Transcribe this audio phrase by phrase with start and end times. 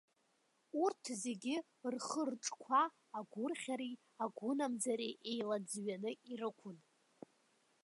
[0.83, 1.55] Урҭ зегьы
[1.93, 2.81] рхы-рҿқәа
[3.17, 6.77] агәырӷьареи агәынамӡареи еилаӡҩаны ирықәын.